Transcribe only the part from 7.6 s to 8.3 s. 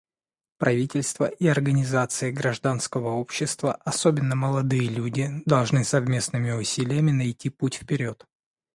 вперед.